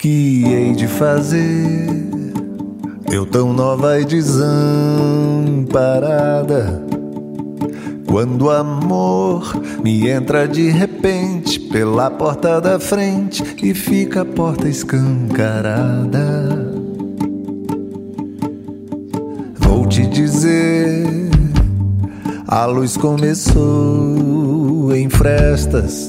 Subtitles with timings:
[0.00, 1.88] Que hei de fazer?
[3.10, 4.46] Eu tão nova e desamparada.
[8.06, 14.68] Quando o amor me entra de repente pela porta da frente e fica a porta
[14.68, 16.48] escancarada.
[19.58, 21.28] Vou te dizer,
[22.46, 26.08] a luz começou em frestas.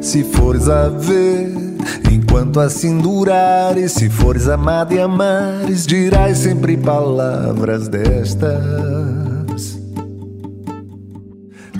[0.00, 1.63] Se fores a ver
[2.10, 9.78] Enquanto assim durares, se fores amado e amares, dirás sempre palavras destas.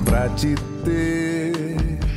[0.04, 0.54] Pra te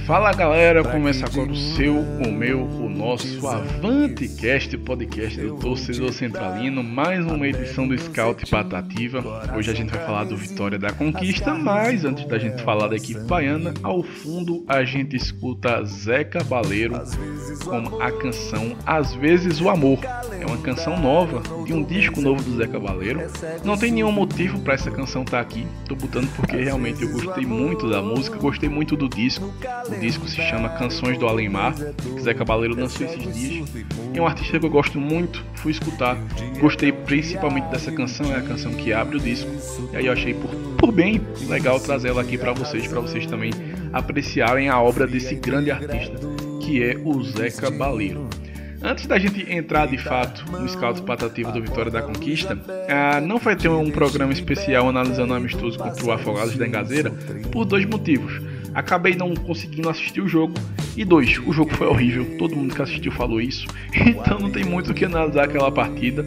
[0.07, 6.13] Fala galera, começa agora o seu, o meu, o nosso Avante Cast, podcast do torcedor
[6.13, 9.21] centralino, mais uma edição do Scout Patativa.
[9.53, 12.95] Hoje a gente vai falar do Vitória da Conquista, mas antes da gente falar da
[12.95, 17.03] equipe baiana, ao fundo a gente escuta Zeca Baleiro
[17.65, 19.99] com a canção Às vezes o Amor.
[20.39, 23.23] É uma canção nova, de um disco novo do Zeca Baleiro.
[23.65, 27.11] Não tem nenhum motivo para essa canção estar tá aqui, tô botando porque realmente eu
[27.11, 29.53] gostei muito da música, gostei muito do disco.
[29.89, 33.69] O disco se chama Canções do Além-Mar, que Zé Cabaleiro lançou esses dias.
[34.13, 36.17] É um artista que eu gosto muito, fui escutar,
[36.59, 39.49] gostei principalmente dessa canção, é a canção que abre o disco.
[39.93, 43.25] E aí eu achei por, por bem legal trazer ela aqui para vocês, para vocês
[43.25, 43.51] também
[43.93, 46.15] apreciarem a obra desse grande artista,
[46.61, 48.27] que é o Zé Cabaleiro.
[48.81, 53.39] Antes da gente entrar de fato no scout patativo do Vitória da Conquista, uh, não
[53.39, 57.11] vai ter um programa especial analisando o amistoso contra o Afogados da Engazeira
[57.51, 58.39] por dois motivos
[58.73, 60.53] acabei não conseguindo assistir o jogo.
[60.95, 64.63] E dois, o jogo foi horrível, todo mundo que assistiu falou isso, então não tem
[64.63, 66.25] muito o que analisar aquela partida.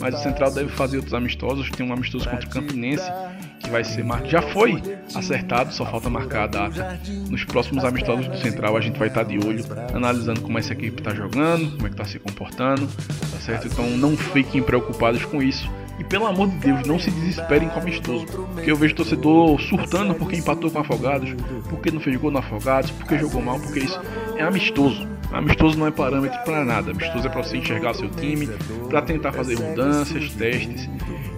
[0.00, 3.10] Mas o Central deve fazer outros amistosos, tem um amistoso contra o Campinense
[3.58, 4.80] que vai ser marcado, já foi
[5.14, 7.00] acertado, só falta marcar a data.
[7.28, 11.00] Nos próximos amistosos do Central a gente vai estar de olho, analisando como essa equipe
[11.00, 13.68] está jogando, como é que está se comportando, tá certo?
[13.68, 17.80] Então não fiquem preocupados com isso e pelo amor de Deus, não se desesperem com
[17.80, 18.26] amistoso.
[18.26, 21.34] Porque eu vejo torcedor surtando porque empatou com Afogados,
[21.68, 24.00] porque não fez gol no Afogados, porque jogou mal, porque isso
[24.36, 25.06] é amistoso.
[25.32, 26.90] Amistoso não é parâmetro para nada.
[26.90, 28.48] Amistoso é para você enxergar seu time,
[28.88, 30.88] para tentar fazer mudanças, testes.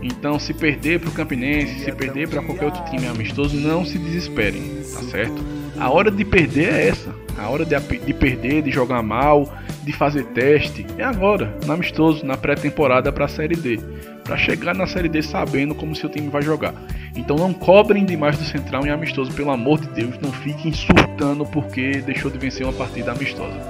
[0.03, 3.97] Então, se perder para o Campinense, se perder para qualquer outro time amistoso, não se
[3.97, 5.43] desesperem, tá certo?
[5.78, 7.24] A hora de perder é essa.
[7.39, 9.53] A hora de, de perder, de jogar mal,
[9.83, 13.78] de fazer teste, é agora, no amistoso, na pré-temporada para a Série D
[14.25, 16.75] para chegar na Série D sabendo como seu time vai jogar.
[17.15, 21.45] Então não cobrem demais do Central em amistoso, pelo amor de Deus, não fiquem surtando
[21.45, 23.61] porque deixou de vencer uma partida amistosa.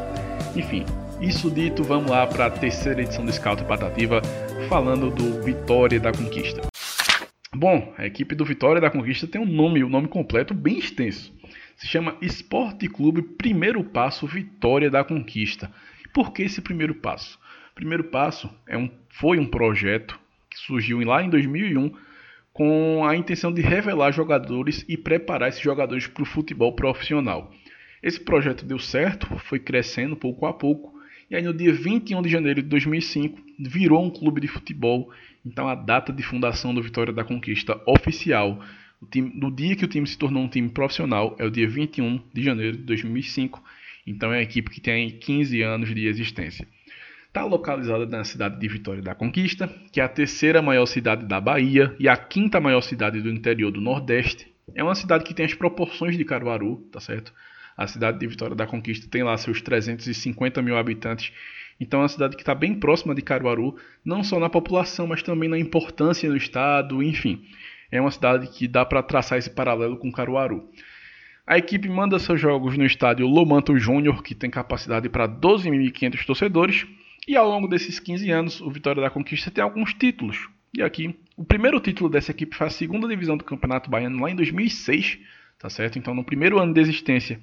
[0.55, 0.87] Enfim,
[1.21, 4.23] isso dito, vamos lá para a terceira edição do Scout Patativa,
[4.69, 6.63] falando do Vitória da Conquista.
[7.55, 10.79] Bom, a equipe do Vitória da Conquista tem um nome, o um nome completo bem
[10.79, 11.33] extenso.
[11.77, 15.71] Se chama Esporte Clube Primeiro Passo Vitória da Conquista.
[16.13, 17.39] Por que esse primeiro passo?
[17.75, 20.19] Primeiro passo é um, foi um projeto
[20.49, 21.93] que surgiu lá em 2001
[22.53, 27.53] com a intenção de revelar jogadores e preparar esses jogadores para o futebol profissional.
[28.01, 30.95] Esse projeto deu certo, foi crescendo pouco a pouco,
[31.29, 35.11] e aí no dia 21 de janeiro de 2005 virou um clube de futebol.
[35.45, 38.61] Então a data de fundação do Vitória da Conquista oficial,
[39.05, 42.21] time, no dia que o time se tornou um time profissional, é o dia 21
[42.33, 43.63] de janeiro de 2005.
[44.07, 46.67] Então é uma equipe que tem 15 anos de existência.
[47.27, 51.41] Está localizada na cidade de Vitória da Conquista, que é a terceira maior cidade da
[51.41, 54.47] Bahia e a quinta maior cidade do interior do Nordeste.
[54.73, 57.33] É uma cidade que tem as proporções de Caruaru, tá certo?
[57.77, 61.33] A cidade de Vitória da Conquista tem lá seus 350 mil habitantes.
[61.81, 65.23] Então é uma cidade que está bem próxima de Caruaru, não só na população, mas
[65.23, 67.45] também na importância do estado, enfim.
[67.95, 70.69] É uma cidade que dá para traçar esse paralelo com Caruaru.
[71.47, 76.87] A equipe manda seus jogos no estádio Lomanto Júnior, que tem capacidade para 12.500 torcedores,
[77.29, 80.49] e ao longo desses 15 anos, o Vitória da Conquista tem alguns títulos.
[80.77, 84.29] E aqui, o primeiro título dessa equipe foi a segunda divisão do Campeonato Baiano lá
[84.29, 85.21] em 2006,
[85.57, 85.97] tá certo?
[85.97, 87.41] Então, no primeiro ano de existência,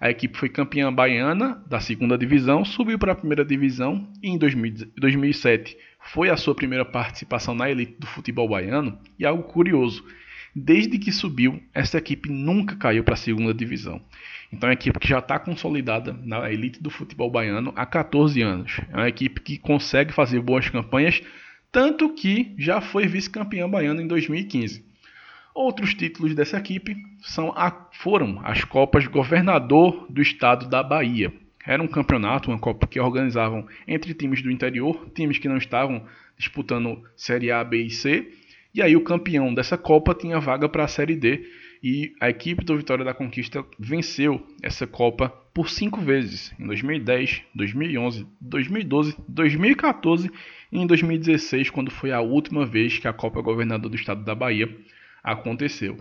[0.00, 4.38] a equipe foi campeã baiana da segunda divisão, subiu para a primeira divisão e em
[4.38, 5.76] 2007
[6.12, 8.98] foi a sua primeira participação na elite do futebol baiano.
[9.18, 10.04] E algo curioso,
[10.54, 14.00] desde que subiu, essa equipe nunca caiu para a segunda divisão.
[14.52, 18.40] Então é uma equipe que já está consolidada na elite do futebol baiano há 14
[18.42, 18.80] anos.
[18.90, 21.22] É uma equipe que consegue fazer boas campanhas,
[21.72, 24.93] tanto que já foi vice-campeã baiana em 2015.
[25.54, 26.96] Outros títulos dessa equipe
[27.54, 31.32] a, foram as Copas Governador do Estado da Bahia.
[31.64, 36.04] Era um campeonato, uma Copa que organizavam entre times do interior, times que não estavam
[36.36, 38.32] disputando Série A, B e C.
[38.74, 41.48] E aí o campeão dessa Copa tinha vaga para a Série D
[41.80, 47.42] e a equipe do Vitória da Conquista venceu essa Copa por cinco vezes: em 2010,
[47.54, 50.30] 2011, 2012, 2014
[50.72, 54.34] e em 2016, quando foi a última vez que a Copa Governador do Estado da
[54.34, 54.68] Bahia
[55.24, 55.96] aconteceu.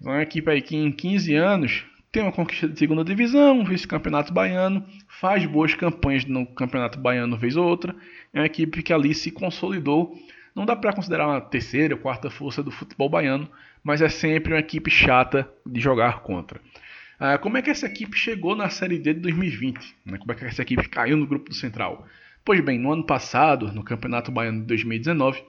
[0.00, 3.64] Então, é uma equipe aí que em 15 anos tem uma conquista de segunda divisão,
[3.64, 7.94] vice-campeonato baiano, faz boas campanhas no campeonato baiano vez ou outra.
[8.32, 10.16] É uma equipe que ali se consolidou.
[10.54, 13.48] Não dá para considerar uma terceira ou quarta força do futebol baiano,
[13.82, 16.60] mas é sempre uma equipe chata de jogar contra.
[17.18, 19.96] Ah, como é que essa equipe chegou na Série D de 2020?
[20.04, 20.18] Né?
[20.18, 22.06] Como é que essa equipe caiu no grupo do Central?
[22.44, 25.42] Pois bem, no ano passado, no Campeonato Baiano de 2019,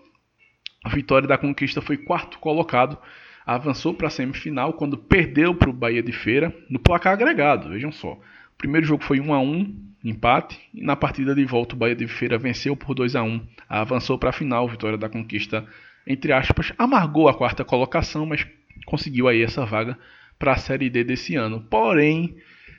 [0.86, 2.98] a Vitória da Conquista foi quarto colocado,
[3.46, 7.70] avançou para a semifinal quando perdeu para o Bahia de Feira no placar agregado.
[7.70, 11.74] Vejam só, o primeiro jogo foi 1 a 1 empate, e na partida de volta
[11.74, 14.68] o Bahia de Feira venceu por 2 a 1 avançou para a final.
[14.70, 15.68] Vitória da Conquista
[16.08, 18.46] entre aspas, amargou a quarta colocação, mas
[18.86, 19.98] conseguiu aí essa vaga
[20.38, 21.62] para a Série D desse ano.
[21.62, 22.36] Porém,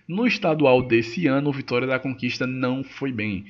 [0.07, 3.45] no estadual desse ano, o Vitória da Conquista não foi bem.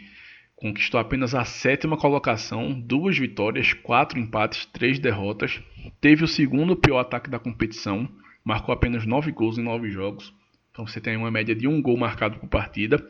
[0.57, 5.61] Conquistou apenas a sétima colocação, duas vitórias, quatro empates, três derrotas.
[6.01, 8.09] Teve o segundo pior ataque da competição,
[8.43, 10.33] marcou apenas nove gols em nove jogos.
[10.71, 13.07] Então você tem uma média de um gol marcado por partida.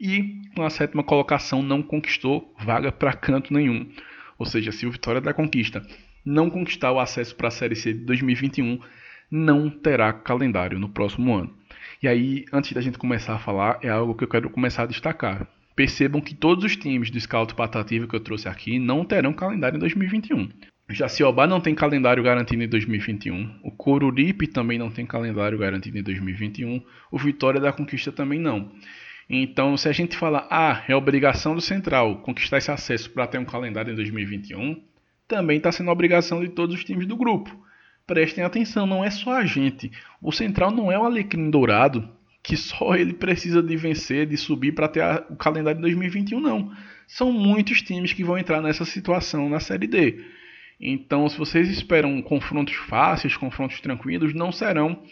[0.00, 3.90] E com a sétima colocação não conquistou vaga para canto nenhum.
[4.38, 5.86] Ou seja, se o Vitória da Conquista
[6.24, 8.80] não conquistar o acesso para a Série C de 2021,
[9.30, 11.54] não terá calendário no próximo ano.
[12.02, 14.86] E aí, antes da gente começar a falar, é algo que eu quero começar a
[14.86, 15.46] destacar.
[15.76, 19.76] Percebam que todos os times do Scout Patativa que eu trouxe aqui não terão calendário
[19.76, 20.48] em 2021.
[20.88, 23.60] Jaciobá não tem calendário garantido em 2021.
[23.62, 26.82] O Coruripe também não tem calendário garantido em 2021.
[27.10, 28.72] O Vitória da Conquista também não.
[29.28, 33.38] Então, se a gente falar, ah, é obrigação do Central conquistar esse acesso para ter
[33.38, 34.82] um calendário em 2021,
[35.28, 37.54] também está sendo obrigação de todos os times do grupo.
[38.06, 39.90] Prestem atenção, não é só a gente.
[40.22, 42.08] O Central não é o Alecrim Dourado,
[42.46, 46.40] que só ele precisa de vencer, de subir para ter a, o calendário de 2021,
[46.40, 46.72] não.
[47.04, 50.24] São muitos times que vão entrar nessa situação na Série D.
[50.80, 55.02] Então, se vocês esperam confrontos fáceis, confrontos tranquilos, não serão,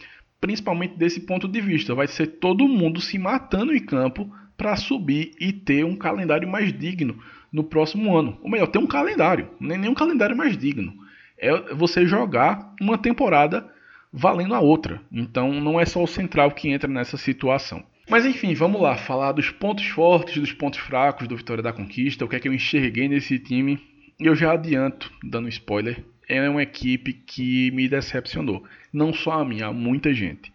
[0.41, 1.93] principalmente desse ponto de vista.
[1.93, 6.73] Vai ser todo mundo se matando em campo para subir e ter um calendário mais
[6.73, 7.19] digno
[7.53, 8.39] no próximo ano.
[8.43, 10.95] Ou melhor, ter um calendário, nem nenhum calendário mais digno.
[11.37, 13.69] É você jogar uma temporada
[14.17, 15.03] valendo a outra.
[15.11, 17.85] Então não é só o central que entra nessa situação.
[18.09, 22.25] Mas enfim, vamos lá, falar dos pontos fortes, dos pontos fracos do Vitória da Conquista,
[22.25, 23.81] o que é que eu enxerguei nesse time.
[24.21, 28.63] Eu já adianto, dando spoiler, é uma equipe que me decepcionou.
[28.93, 30.53] Não só a mim, há muita gente.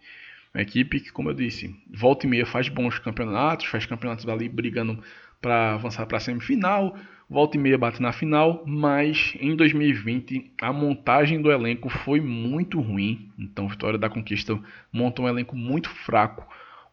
[0.54, 4.48] Uma equipe que, como eu disse, volta e meia faz bons campeonatos, faz campeonatos ali
[4.48, 5.02] brigando
[5.40, 6.96] para avançar para a semifinal,
[7.30, 12.80] volta e meia bate na final, mas em 2020 a montagem do elenco foi muito
[12.80, 13.30] ruim.
[13.38, 14.58] Então, Vitória da Conquista
[14.92, 16.44] montou um elenco muito fraco,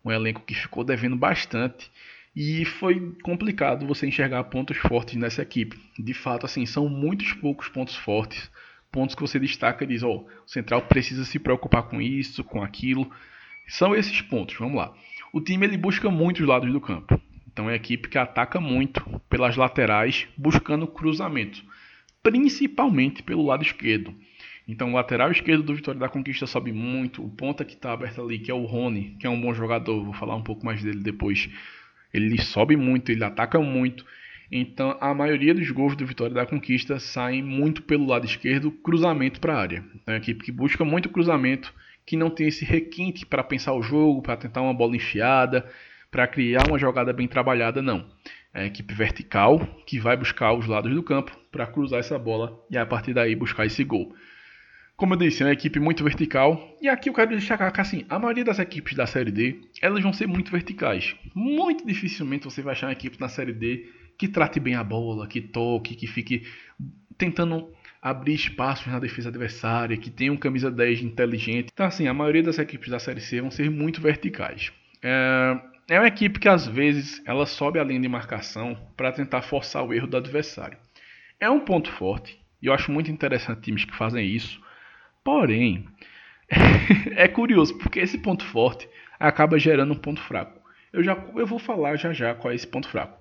[0.05, 1.91] um elenco que ficou devendo bastante
[2.35, 5.75] e foi complicado você enxergar pontos fortes nessa equipe.
[5.97, 8.51] De fato, assim, são muitos poucos pontos fortes,
[8.91, 12.43] pontos que você destaca e diz, ó, oh, o Central precisa se preocupar com isso,
[12.43, 13.09] com aquilo.
[13.67, 14.93] São esses pontos, vamos lá.
[15.33, 17.19] O time ele busca muito os lados do campo.
[17.57, 21.63] Então é uma equipe que ataca muito pelas laterais, buscando cruzamento,
[22.21, 24.13] principalmente pelo lado esquerdo.
[24.67, 28.21] Então o lateral esquerdo do Vitória da Conquista sobe muito, o ponta que está aberto
[28.21, 30.83] ali, que é o Rony, que é um bom jogador, vou falar um pouco mais
[30.83, 31.49] dele depois.
[32.13, 34.05] Ele sobe muito, ele ataca muito.
[34.51, 39.39] Então a maioria dos gols do Vitória da Conquista saem muito pelo lado esquerdo, cruzamento
[39.39, 39.83] para a área.
[39.95, 41.73] Então é uma equipe que busca muito cruzamento,
[42.05, 45.67] que não tem esse requinte para pensar o jogo, para tentar uma bola enfiada,
[46.09, 48.05] para criar uma jogada bem trabalhada, não.
[48.53, 52.59] É a equipe vertical que vai buscar os lados do campo para cruzar essa bola
[52.69, 54.15] e a partir daí buscar esse gol.
[54.95, 56.75] Como eu disse, é uma equipe muito vertical.
[56.81, 60.01] E aqui eu quero destacar que assim, a maioria das equipes da Série D, elas
[60.01, 61.15] vão ser muito verticais.
[61.35, 63.87] Muito dificilmente você vai achar uma equipe na Série D
[64.17, 66.47] que trate bem a bola, que toque, que fique
[67.15, 67.71] tentando
[68.01, 71.69] abrir espaços na defesa adversária, que tenha um camisa 10 inteligente.
[71.71, 74.71] Então assim, a maioria das equipes da Série C vão ser muito verticais.
[75.03, 79.41] É, é uma equipe que às vezes ela sobe a linha de marcação para tentar
[79.41, 80.77] forçar o erro do adversário.
[81.39, 84.59] É um ponto forte e eu acho muito interessante times que fazem isso.
[85.23, 85.87] Porém,
[87.15, 88.87] é curioso porque esse ponto forte
[89.19, 90.59] acaba gerando um ponto fraco.
[90.91, 93.17] Eu já eu vou falar já já qual é esse ponto fraco.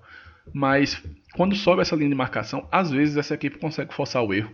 [0.53, 1.01] Mas
[1.35, 4.53] quando sobe essa linha de marcação, às vezes essa equipe consegue forçar o erro.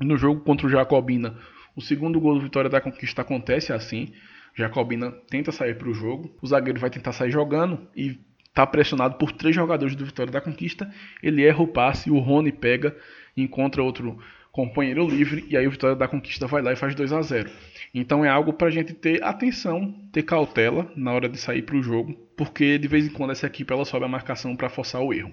[0.00, 1.38] No jogo contra o Jacobina,
[1.76, 4.12] o segundo gol do Vitória da Conquista acontece assim.
[4.54, 9.16] Jacobina tenta sair para o jogo, o zagueiro vai tentar sair jogando e está pressionado
[9.16, 10.88] por três jogadores do Vitória da Conquista.
[11.20, 12.96] Ele erra o passe, o Rony pega,
[13.36, 14.18] encontra outro
[14.52, 17.50] companheiro livre, e aí o Vitória da Conquista vai lá e faz 2 a 0
[17.92, 21.74] Então é algo para a gente ter atenção, ter cautela na hora de sair para
[21.74, 25.02] o jogo, porque de vez em quando essa equipe ela sobe a marcação para forçar
[25.02, 25.32] o erro.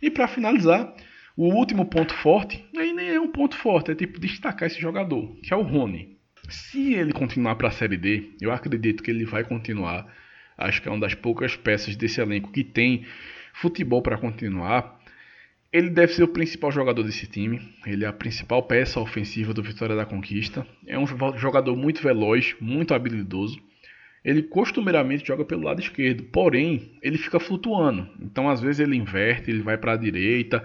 [0.00, 0.94] E para finalizar,
[1.36, 5.36] o último ponto forte, aí nem é um ponto forte, é tipo destacar esse jogador,
[5.42, 6.17] que é o Rony.
[6.48, 10.06] Se ele continuar para a Série D, eu acredito que ele vai continuar.
[10.56, 13.04] Acho que é uma das poucas peças desse elenco que tem
[13.52, 14.98] futebol para continuar.
[15.70, 17.60] Ele deve ser o principal jogador desse time.
[17.86, 20.66] Ele é a principal peça ofensiva do Vitória da Conquista.
[20.86, 23.60] É um jogador muito veloz, muito habilidoso.
[24.24, 28.08] Ele costumeiramente joga pelo lado esquerdo, porém ele fica flutuando.
[28.22, 30.64] Então às vezes ele inverte, ele vai para a direita.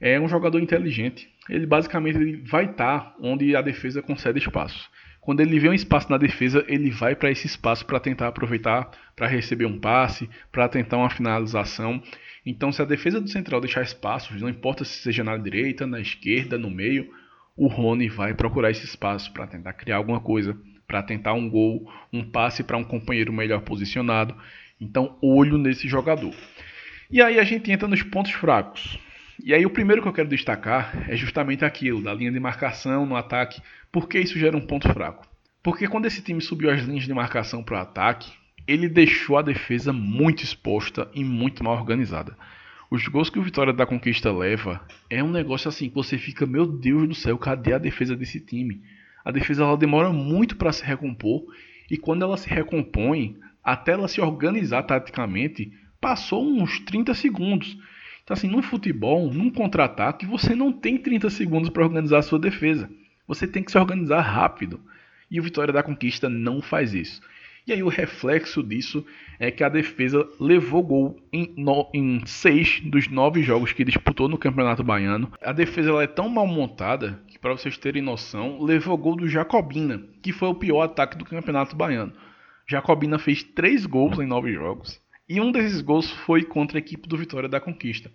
[0.00, 1.30] É um jogador inteligente.
[1.48, 4.90] Ele basicamente ele vai estar tá onde a defesa concede espaço.
[5.30, 8.90] Quando ele vê um espaço na defesa, ele vai para esse espaço para tentar aproveitar
[9.14, 12.02] para receber um passe, para tentar uma finalização.
[12.44, 16.00] Então, se a defesa do Central deixar espaços, não importa se seja na direita, na
[16.00, 17.12] esquerda, no meio,
[17.56, 21.88] o Rony vai procurar esse espaço para tentar criar alguma coisa, para tentar um gol,
[22.12, 24.34] um passe para um companheiro melhor posicionado.
[24.80, 26.34] Então, olho nesse jogador.
[27.08, 28.98] E aí a gente entra nos pontos fracos.
[29.42, 33.06] E aí o primeiro que eu quero destacar é justamente aquilo, da linha de marcação
[33.06, 33.62] no ataque.
[33.90, 35.26] Por que isso gera um ponto fraco?
[35.62, 38.32] Porque quando esse time subiu as linhas de marcação para o ataque,
[38.66, 42.36] ele deixou a defesa muito exposta e muito mal organizada.
[42.90, 46.44] Os gols que o Vitória da Conquista leva é um negócio assim que você fica,
[46.44, 48.82] meu Deus do céu, cadê a defesa desse time?
[49.24, 51.44] A defesa ela demora muito para se recompor
[51.90, 57.76] e quando ela se recompõe, até ela se organizar taticamente, passou uns 30 segundos.
[58.22, 62.38] Então assim, no futebol, num contra-ataque, você não tem 30 segundos para organizar a sua
[62.38, 62.90] defesa.
[63.26, 64.80] Você tem que se organizar rápido.
[65.30, 67.20] E o Vitória da Conquista não faz isso.
[67.66, 69.06] E aí o reflexo disso
[69.38, 74.28] é que a defesa levou gol em, no, em seis dos nove jogos que disputou
[74.28, 75.30] no Campeonato Baiano.
[75.42, 79.28] A defesa ela é tão mal montada que, para vocês terem noção, levou gol do
[79.28, 82.12] Jacobina, que foi o pior ataque do Campeonato Baiano.
[82.66, 85.00] Jacobina fez três gols em nove jogos.
[85.30, 88.10] E um desses gols foi contra a equipe do Vitória da Conquista.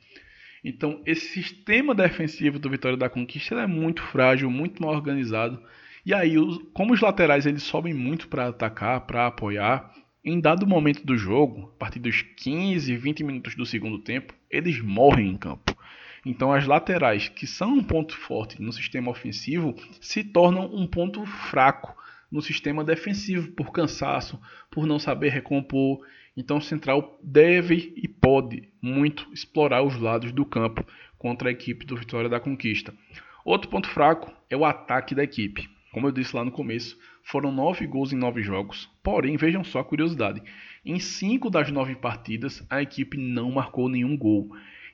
[0.61, 5.57] Então, esse sistema defensivo do Vitória da Conquista é muito frágil, muito mal organizado.
[6.05, 6.35] E aí,
[6.73, 9.93] como os laterais eles sobem muito para atacar, para apoiar,
[10.25, 14.81] em dado momento do jogo, a partir dos 15, 20 minutos do segundo tempo, eles
[14.81, 15.73] morrem em campo.
[16.25, 21.25] Então, as laterais, que são um ponto forte no sistema ofensivo, se tornam um ponto
[21.25, 21.95] fraco
[22.29, 24.37] no sistema defensivo, por cansaço,
[24.69, 26.01] por não saber recompor.
[26.35, 30.85] Então, o Central deve e pode muito explorar os lados do campo
[31.17, 32.93] contra a equipe do Vitória da Conquista.
[33.43, 35.69] Outro ponto fraco é o ataque da equipe.
[35.93, 38.89] Como eu disse lá no começo, foram nove gols em nove jogos.
[39.01, 40.41] Porém, vejam só a curiosidade:
[40.83, 44.49] em cinco das nove partidas, a equipe não marcou nenhum gol.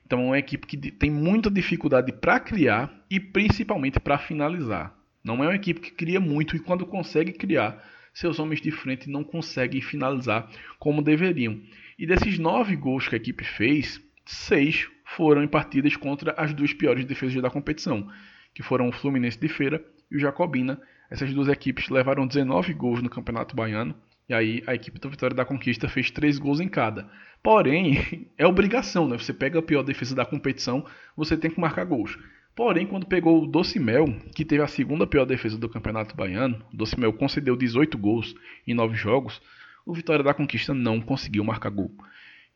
[0.06, 4.96] Então, é uma equipe que tem muita dificuldade para criar e principalmente para finalizar.
[5.24, 7.82] Não é uma equipe que cria muito e quando consegue criar,
[8.14, 10.50] seus homens de frente não conseguem finalizar
[10.80, 11.62] como deveriam.
[11.98, 16.74] E desses nove gols que a equipe fez, seis foram em partidas contra as duas
[16.74, 18.10] piores defesas da competição,
[18.54, 20.82] que foram o Fluminense de Feira e o Jacobina.
[21.10, 23.96] Essas duas equipes levaram 19 gols no Campeonato Baiano.
[24.30, 27.10] E aí a equipe do Vitória da Conquista fez 3 gols em cada.
[27.44, 29.18] Porém, é obrigação, né?
[29.18, 32.18] Você pega a pior defesa da competição, você tem que marcar gols.
[32.56, 34.06] Porém, quando pegou o Docimel,
[34.36, 38.36] que teve a segunda pior defesa do Campeonato Baiano, o Docimel concedeu 18 gols
[38.68, 39.42] em 9 jogos,
[39.86, 41.92] o Vitória da Conquista não conseguiu marcar gol.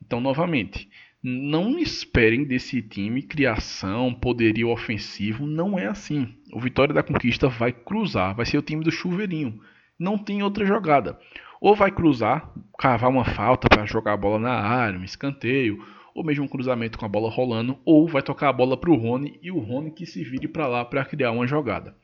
[0.01, 0.89] Então, novamente,
[1.23, 6.35] não esperem desse time criação, poderio ofensivo, não é assim.
[6.53, 9.59] O Vitória da Conquista vai cruzar, vai ser o time do chuveirinho.
[9.97, 11.17] Não tem outra jogada.
[11.59, 15.83] Ou vai cruzar, cavar uma falta para jogar a bola na área, um escanteio,
[16.15, 18.95] ou mesmo um cruzamento com a bola rolando, ou vai tocar a bola para o
[18.95, 21.95] Rony e o Rony que se vire para lá para criar uma jogada.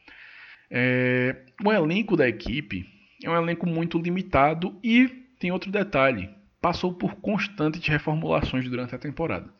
[0.69, 1.45] É...
[1.65, 2.85] O elenco da equipe
[3.23, 5.07] é um elenco muito limitado e
[5.39, 6.29] tem outro detalhe
[6.61, 9.51] passou por constantes reformulações durante a temporada.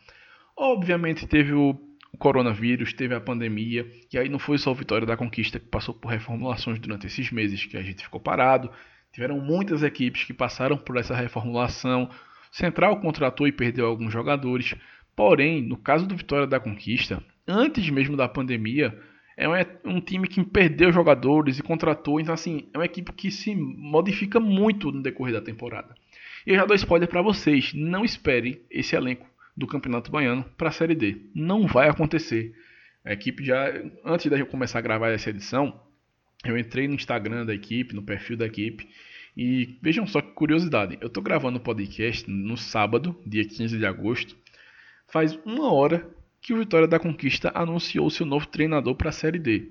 [0.56, 1.76] Obviamente teve o
[2.20, 5.96] coronavírus, teve a pandemia, e aí não foi só a Vitória da Conquista que passou
[5.96, 8.70] por reformulações durante esses meses que a gente ficou parado.
[9.12, 12.10] Tiveram muitas equipes que passaram por essa reformulação.
[12.52, 14.76] Central contratou e perdeu alguns jogadores.
[15.16, 18.98] Porém, no caso do Vitória da Conquista, antes mesmo da pandemia,
[19.38, 19.48] é
[19.86, 22.20] um, time que perdeu jogadores e contratou.
[22.20, 25.96] Então, assim, é uma equipe que se modifica muito no decorrer da temporada.
[26.46, 30.70] E eu já dou spoiler para vocês: não esperem esse elenco do Campeonato Baiano para
[30.70, 31.30] a Série D.
[31.34, 32.54] Não vai acontecer.
[33.04, 33.72] A equipe já,
[34.06, 35.82] antes de eu começar a gravar essa edição,
[36.46, 38.88] eu entrei no Instagram da equipe, no perfil da equipe,
[39.36, 43.86] e vejam só que curiosidade: eu estou gravando o podcast no sábado, dia 15 de
[43.86, 44.36] agosto.
[45.08, 46.10] Faz uma hora
[46.42, 49.70] que o Vitória da Conquista anunciou seu novo treinador para a Série D.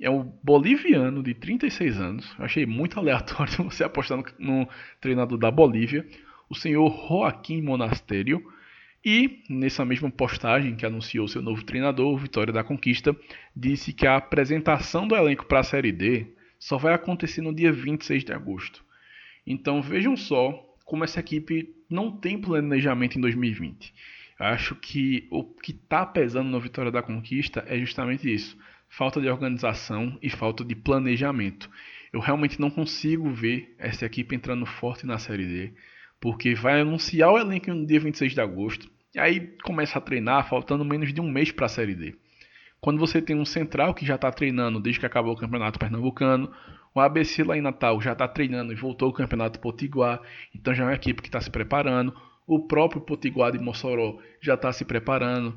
[0.00, 2.34] é um boliviano de 36 anos.
[2.38, 4.68] Eu achei muito aleatório você apostar no, no
[5.00, 6.06] treinador da Bolívia,
[6.48, 8.42] o senhor Joaquim Monastério.
[9.04, 13.16] E nessa mesma postagem que anunciou seu novo treinador, Vitória da Conquista,
[13.54, 16.26] disse que a apresentação do elenco para a Série D
[16.56, 18.84] só vai acontecer no dia 26 de agosto.
[19.46, 20.52] Então vejam só
[20.84, 23.94] como essa equipe não tem planejamento em 2020.
[24.38, 28.56] Acho que o que está pesando na Vitória da Conquista é justamente isso:
[28.88, 31.70] falta de organização e falta de planejamento.
[32.12, 35.72] Eu realmente não consigo ver essa equipe entrando forte na Série D
[36.22, 40.48] porque vai anunciar o elenco no dia 26 de agosto, e aí começa a treinar
[40.48, 42.14] faltando menos de um mês para a Série D.
[42.80, 46.52] Quando você tem um central que já está treinando desde que acabou o Campeonato Pernambucano,
[46.94, 50.20] o ABC lá em Natal já está treinando e voltou ao Campeonato Potiguar,
[50.54, 52.14] então já é uma equipe que está se preparando.
[52.46, 55.56] O próprio Potiguar de Mossoró já está se preparando.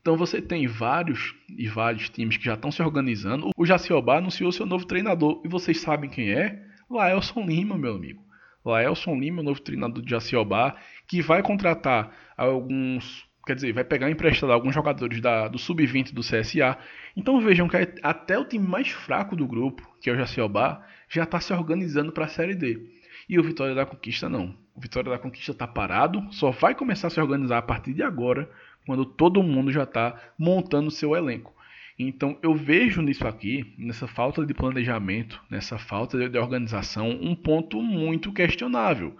[0.00, 3.50] Então você tem vários e vários times que já estão se organizando.
[3.56, 6.62] O Jaciobá anunciou seu novo treinador e vocês sabem quem é?
[6.88, 8.22] Laelson Lima, meu amigo.
[8.64, 10.76] Laelson Lima, o novo treinador de Jaciobá,
[11.08, 16.20] que vai contratar alguns, quer dizer, vai pegar emprestado alguns jogadores da, do sub-20 do
[16.20, 16.76] CSA.
[17.16, 21.22] Então vejam que até o time mais fraco do grupo, que é o Jaciobá, já
[21.22, 22.84] está se organizando para a Série D.
[23.28, 24.56] E o Vitória da Conquista não.
[24.74, 28.02] O Vitória da Conquista está parado, só vai começar a se organizar a partir de
[28.02, 28.50] agora,
[28.84, 31.54] quando todo mundo já está montando seu elenco.
[31.98, 37.80] Então eu vejo nisso aqui, nessa falta de planejamento, nessa falta de organização, um ponto
[37.80, 39.16] muito questionável,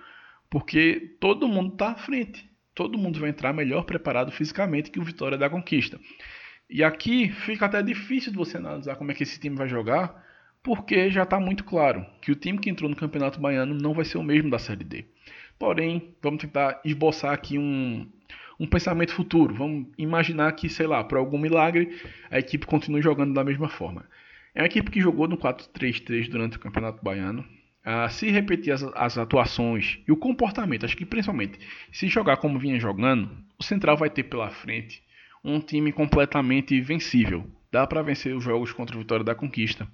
[0.51, 5.03] porque todo mundo está à frente, todo mundo vai entrar melhor preparado fisicamente que o
[5.03, 5.99] Vitória da Conquista.
[6.69, 10.23] E aqui fica até difícil de você analisar como é que esse time vai jogar,
[10.63, 14.05] porque já está muito claro que o time que entrou no Campeonato Baiano não vai
[14.05, 15.07] ser o mesmo da Série D.
[15.59, 18.07] Porém, vamos tentar esboçar aqui um,
[18.61, 19.55] um pensamento futuro.
[19.55, 21.99] Vamos imaginar que, sei lá, por algum milagre,
[22.31, 24.05] a equipe continue jogando da mesma forma.
[24.55, 27.43] É uma equipe que jogou no 4-3-3 durante o Campeonato Baiano.
[28.11, 31.59] Se repetir as, as, atuações e o comportamento, acho que principalmente
[31.93, 35.03] se jogar como vinha jogando, o Central vai ter pela frente
[35.45, 37.49] um time completamente vencível.
[37.71, 39.87] Dá para vencer os jogos contra o Vitória da Conquista.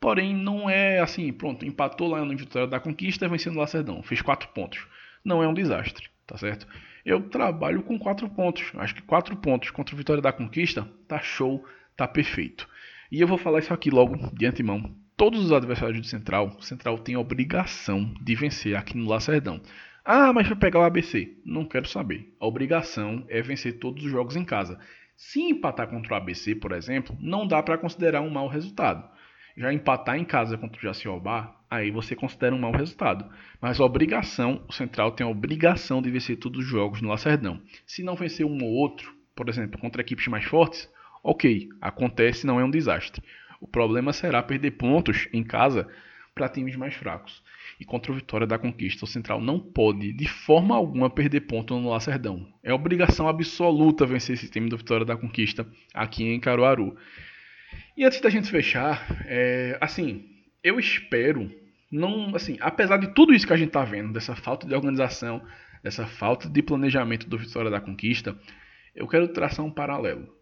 [0.00, 4.22] Porém, não é assim, pronto, empatou lá no Vitória da Conquista vencendo o Lacerdão, fez
[4.22, 4.86] 4 pontos.
[5.24, 6.66] Não é um desastre, tá certo?
[7.06, 8.72] eu trabalho com quatro pontos.
[8.74, 11.64] Acho que quatro pontos contra o Vitória da Conquista tá show,
[11.96, 12.68] tá perfeito.
[13.12, 14.92] E eu vou falar isso aqui logo de antemão.
[15.16, 19.62] Todos os adversários do Central, o Central tem a obrigação de vencer aqui no Lacerdão.
[20.04, 21.38] Ah, mas vai pegar o ABC.
[21.42, 22.36] Não quero saber.
[22.38, 24.78] A obrigação é vencer todos os jogos em casa.
[25.16, 29.08] Se empatar contra o ABC, por exemplo, não dá para considerar um mau resultado.
[29.56, 33.24] Já empatar em casa contra o Jaciobá, aí você considera um mau resultado.
[33.58, 37.58] Mas a obrigação, o Central tem a obrigação de vencer todos os jogos no Lacerdão.
[37.86, 40.86] Se não vencer um ou outro, por exemplo, contra equipes mais fortes,
[41.24, 43.22] ok, acontece, não é um desastre.
[43.60, 45.88] O problema será perder pontos em casa
[46.34, 47.42] para times mais fracos.
[47.80, 51.78] E contra o Vitória da Conquista, o Central não pode, de forma alguma, perder ponto
[51.78, 52.46] no Lacerdão.
[52.62, 56.96] É obrigação absoluta vencer esse time do Vitória da Conquista aqui em Caruaru.
[57.96, 60.24] E antes da gente fechar, é, assim,
[60.62, 61.50] eu espero,
[61.90, 65.42] não, assim, apesar de tudo isso que a gente está vendo, dessa falta de organização,
[65.82, 68.36] dessa falta de planejamento do Vitória da Conquista,
[68.94, 70.34] eu quero traçar um paralelo.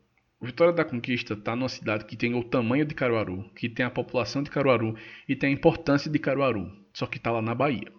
[0.45, 3.87] O Vitória da Conquista está numa cidade que tem o tamanho de Caruaru, que tem
[3.87, 4.95] a população de Caruaru
[5.27, 7.91] e tem a importância de Caruaru, só que está lá na Bahia.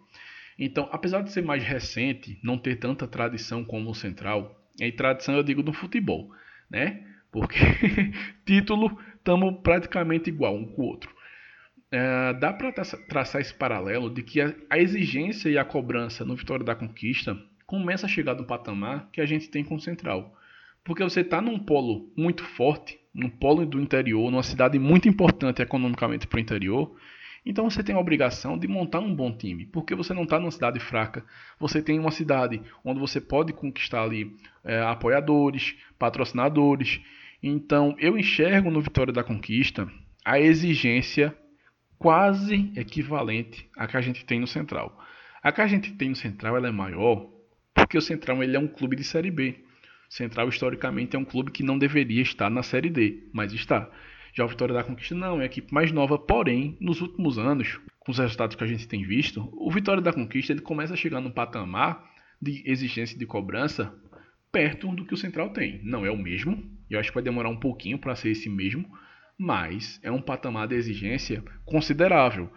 [0.60, 5.36] Então, apesar de ser mais recente, não ter tanta tradição como o Central, e tradição
[5.36, 6.30] eu digo do futebol,
[6.70, 7.04] né?
[7.32, 7.58] Porque
[8.46, 11.12] título estamos praticamente igual um com o outro.
[11.92, 12.72] É, dá para
[13.10, 17.36] traçar esse paralelo de que a, a, exigência e a cobrança no Vitória da Conquista
[17.66, 20.38] começa a chegar no patamar que a gente tem com o Central.
[20.86, 25.62] Porque você está num polo muito forte, num polo do interior, numa cidade muito importante
[25.62, 26.96] economicamente para o interior,
[27.46, 30.52] então você tem a obrigação de montar um bom time, porque você não está numa
[30.52, 31.26] cidade fraca,
[31.60, 37.02] você tem uma cidade onde você pode conquistar ali é, apoiadores, patrocinadores,
[37.48, 39.88] então, eu enxergo no Vitória da Conquista
[40.26, 41.36] a exigência
[42.00, 45.00] quase equivalente à que a gente tem no Central.
[45.44, 47.30] A que a gente tem no Central ela é maior
[47.72, 49.64] porque o Central ele é um clube de Série B.
[50.10, 53.90] Central, historicamente, é um clube que não deveria estar na Série D, mas está.
[54.34, 57.80] Já o Vitória da Conquista não, é a equipe mais nova, porém, nos últimos anos,
[58.00, 60.98] com os resultados que a gente tem visto, o Vitória da Conquista ele começa a
[60.98, 62.04] chegar num patamar
[62.42, 63.94] de exigência de cobrança
[64.52, 65.80] perto do que o Central tem.
[65.84, 68.50] Não é o mesmo, e eu acho que vai demorar um pouquinho para ser esse
[68.50, 68.86] mesmo,
[69.38, 72.50] mas é um patamar de exigência considerável.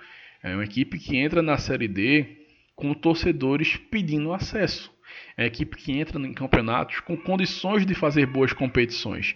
[0.42, 2.38] É uma equipe que entra na Série D
[2.76, 4.92] com torcedores pedindo acesso.
[5.36, 9.34] É uma equipe que entra em campeonatos com condições de fazer boas competições.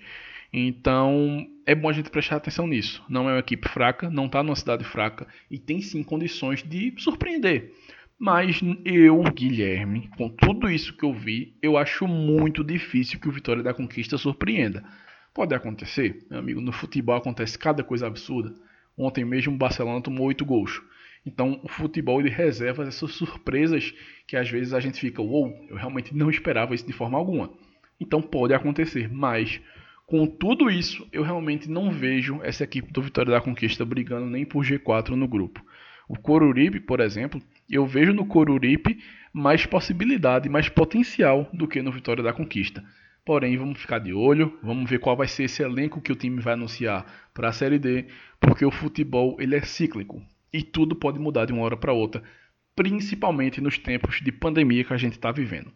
[0.53, 3.03] Então é bom a gente prestar atenção nisso.
[3.09, 6.93] Não é uma equipe fraca, não está numa cidade fraca e tem sim condições de
[6.99, 7.73] surpreender.
[8.19, 13.33] Mas eu, Guilherme, com tudo isso que eu vi, eu acho muito difícil que o
[13.33, 14.85] Vitória da Conquista surpreenda.
[15.35, 18.55] Pode acontecer, meu amigo, no futebol acontece cada coisa absurda.
[18.97, 20.83] Ontem mesmo o Barcelona tomou 8 gols.
[21.25, 23.95] Então o futebol ele reserva essas surpresas
[24.33, 27.19] que às vezes a gente fica, uou, wow, eu realmente não esperava isso de forma
[27.19, 27.53] alguma.
[28.01, 29.61] Então pode acontecer, mas
[30.07, 34.47] com tudo isso, eu realmente não vejo essa equipe do Vitória da Conquista brigando nem
[34.47, 35.63] por G4 no grupo.
[36.09, 39.01] O Coruripe, por exemplo, eu vejo no Coruripe
[39.35, 42.83] mais possibilidade, mais potencial do que no Vitória da Conquista.
[43.27, 46.41] Porém, vamos ficar de olho, vamos ver qual vai ser esse elenco que o time
[46.41, 48.07] vai anunciar para a Série D,
[48.41, 52.23] porque o futebol ele é cíclico e tudo pode mudar de uma hora para outra,
[52.75, 55.73] principalmente nos tempos de pandemia que a gente está vivendo.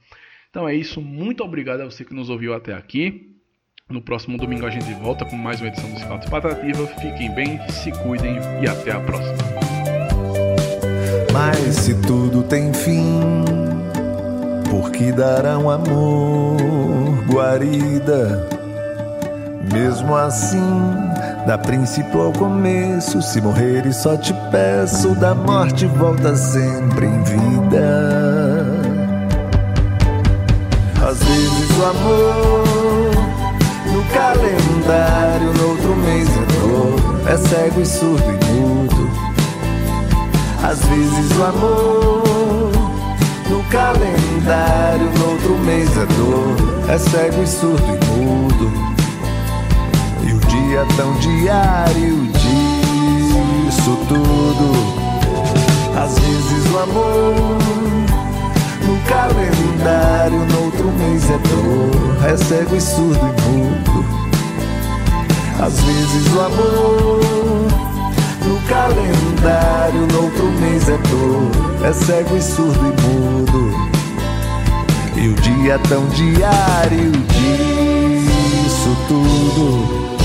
[0.51, 3.33] Então é isso, muito obrigado a você que nos ouviu até aqui.
[3.89, 6.87] No próximo domingo a gente volta com mais uma edição do Scout Patativa.
[7.01, 9.37] Fiquem bem, se cuidem e até a próxima.
[11.33, 13.45] Mas se tudo tem fim,
[14.71, 15.11] por que
[15.71, 18.49] amor guarida?
[19.73, 20.59] Mesmo assim,
[21.47, 28.67] da princípio ao começo, se morreres só te peço, da morte volta sempre em vida.
[31.09, 33.11] Às vezes o amor
[33.93, 39.11] no calendário, no outro mês é dor, é cego e surdo e mudo.
[40.65, 42.73] Às vezes o amor
[43.49, 48.96] no calendário, no outro mês é dor, é cego e surdo e mudo.
[50.77, 54.73] E dia é tão diário disso tudo.
[55.99, 57.35] Às vezes o amor
[58.83, 64.05] no calendário, no outro mês é dor, é cego e surdo e mudo.
[65.59, 67.23] Às vezes o amor
[68.45, 73.73] no calendário, no outro mês é dor, é cego e surdo e mudo.
[75.17, 80.16] E o dia tão diário disso tudo.